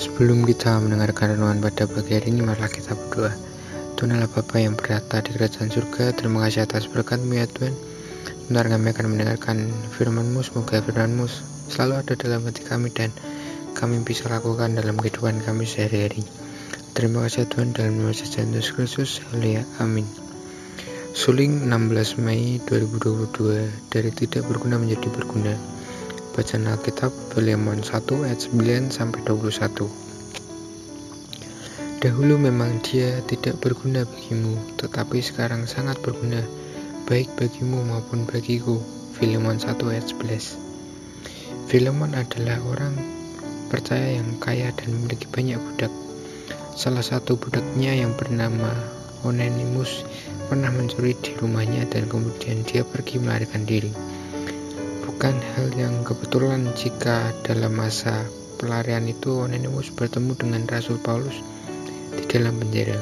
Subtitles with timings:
[0.00, 3.36] Sebelum kita mendengarkan renungan pada pagi hari ini, marilah kita berdoa.
[4.00, 7.76] Tuhan Allah Bapa yang berada di kerajaan surga, terima kasih atas berkatmu ya Tuhan.
[8.48, 11.28] Benar kami akan mendengarkan firman-Mu, semoga firman-Mu
[11.68, 13.12] selalu ada dalam hati kami dan
[13.76, 16.24] kami bisa lakukan dalam kehidupan kami sehari-hari.
[16.96, 19.20] Terima kasih Tuhan dalam nama Yesus Kristus.
[19.28, 19.68] Haleluya.
[19.84, 20.08] Amin.
[21.12, 25.79] Suling 16 Mei 2022 dari tidak berguna menjadi berguna.
[26.30, 29.90] Bacaan Alkitab Filemon 1 ayat 9 sampai 21.
[31.98, 36.38] Dahulu memang dia tidak berguna bagimu, tetapi sekarang sangat berguna
[37.10, 38.78] baik bagimu maupun bagiku.
[39.18, 41.66] Filemon 1 ayat 11.
[41.66, 42.94] Filemon adalah orang
[43.66, 45.90] percaya yang kaya dan memiliki banyak budak.
[46.78, 48.70] Salah satu budaknya yang bernama
[49.26, 50.06] Onenimus
[50.46, 54.09] pernah mencuri di rumahnya dan kemudian dia pergi melarikan diri.
[55.00, 58.24] Bukan hal yang kebetulan jika dalam masa
[58.60, 61.40] pelarian itu Onesimus bertemu dengan Rasul Paulus
[62.12, 63.00] di dalam penjara.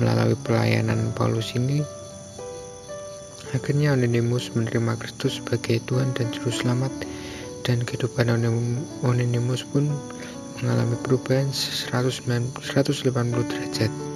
[0.00, 1.84] Melalui pelayanan Paulus ini,
[3.52, 6.92] akhirnya Onesimus menerima Kristus sebagai Tuhan dan Juru Selamat
[7.68, 8.32] dan kehidupan
[9.04, 9.92] Onesimus pun
[10.62, 12.56] mengalami perubahan 180
[13.50, 14.11] derajat.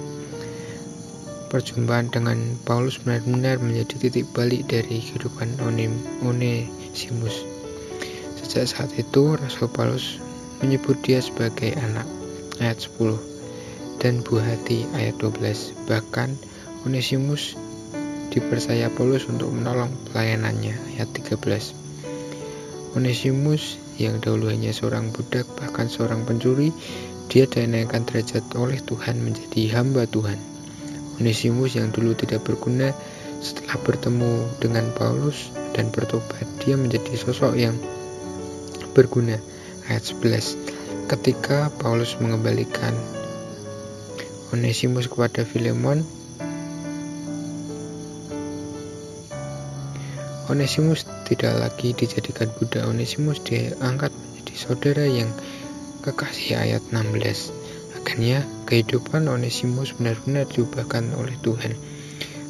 [1.47, 5.55] Perjumpaan dengan Paulus benar-benar menjadi titik balik dari kehidupan
[6.19, 7.47] Onesimus.
[8.35, 10.19] Sejak saat itu, Rasul Paulus
[10.59, 12.03] menyebut dia sebagai anak,
[12.59, 13.15] ayat 10,
[14.03, 15.71] dan buah hati, ayat 12.
[15.87, 16.35] Bahkan,
[16.83, 17.55] Onesimus
[18.35, 21.71] dipercaya Paulus untuk menolong pelayanannya, ayat 13.
[22.99, 26.75] Onesimus yang dahulu hanya seorang budak, bahkan seorang pencuri,
[27.31, 30.56] dia dinaikkan derajat oleh Tuhan menjadi hamba Tuhan
[31.17, 32.93] Onesimus yang dulu tidak berguna
[33.41, 37.77] setelah bertemu dengan Paulus dan bertobat dia menjadi sosok yang
[38.93, 39.37] berguna.
[39.87, 42.91] Ayat 11 ketika Paulus mengembalikan
[44.51, 46.03] Onesimus kepada Filemon
[50.47, 52.87] Onesimus tidak lagi dijadikan budak.
[52.87, 55.27] Onesimus diangkat menjadi saudara yang
[56.07, 57.56] kekasih ayat 16
[57.95, 61.77] Akhirnya, kehidupan Onesimus benar-benar diubahkan oleh Tuhan.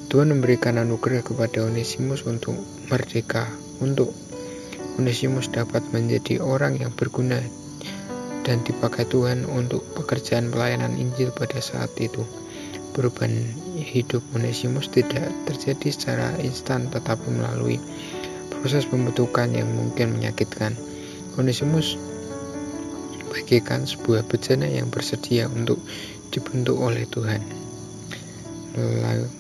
[0.08, 2.56] Tuhan memberikan anugerah kepada Onesimus untuk
[2.88, 3.46] merdeka,
[3.84, 4.16] untuk
[4.98, 7.38] Onesimus dapat menjadi orang yang berguna
[8.48, 12.24] dan dipakai Tuhan untuk pekerjaan pelayanan Injil pada saat itu.
[12.96, 13.36] Perubahan
[13.78, 17.78] hidup Onesimus tidak terjadi secara instan tetapi melalui
[18.50, 20.74] proses pembentukan yang mungkin menyakitkan.
[21.38, 22.00] Onesimus
[23.30, 25.80] bagaikan sebuah bejana yang bersedia untuk
[26.32, 27.42] dibentuk oleh Tuhan.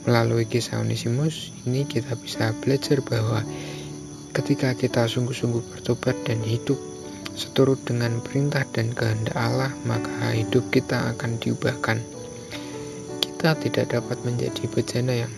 [0.07, 3.45] Melalui kisah Onesimus ini kita bisa belajar bahwa
[4.33, 6.77] ketika kita sungguh-sungguh bertobat dan hidup
[7.37, 12.01] seturut dengan perintah dan kehendak Allah, maka hidup kita akan diubahkan.
[13.21, 15.33] Kita tidak dapat menjadi bejana yang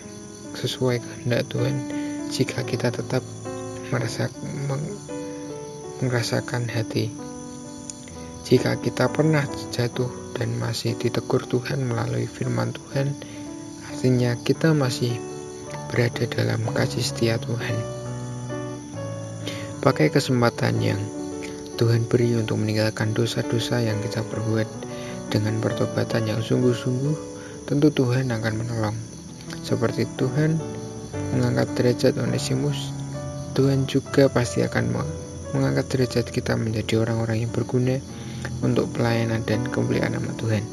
[0.56, 1.76] sesuai kehendak Tuhan
[2.32, 3.20] jika kita tetap
[3.92, 4.32] merasa
[6.00, 7.29] merasakan hati
[8.50, 13.14] jika kita pernah jatuh dan masih ditegur Tuhan melalui firman Tuhan,
[13.86, 15.14] artinya kita masih
[15.86, 17.78] berada dalam kasih setia Tuhan.
[19.78, 20.98] Pakai kesempatan yang
[21.78, 24.66] Tuhan beri untuk meninggalkan dosa-dosa yang kita perbuat
[25.30, 27.14] dengan pertobatan yang sungguh-sungguh,
[27.70, 28.98] tentu Tuhan akan menolong.
[29.62, 30.58] Seperti Tuhan
[31.38, 32.90] mengangkat derajat Onesimus,
[33.54, 34.90] Tuhan juga pasti akan
[35.52, 37.98] mengangkat derajat kita menjadi orang-orang yang berguna
[38.60, 40.64] untuk pelayanan dan kemuliaan nama Tuhan.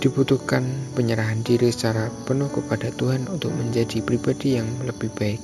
[0.00, 0.64] Dibutuhkan
[0.96, 5.40] penyerahan diri secara penuh kepada Tuhan untuk menjadi pribadi yang lebih baik.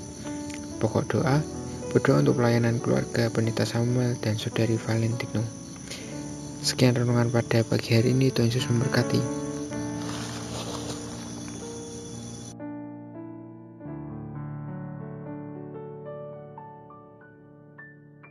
[0.81, 1.45] Pokok doa,
[1.93, 5.45] berdoa untuk pelayanan keluarga Penita Samuel dan Saudari Valentino.
[6.65, 9.46] Sekian renungan pada pagi hari ini, Tuhan Yesus memberkati.